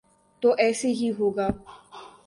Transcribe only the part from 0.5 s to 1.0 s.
ایسے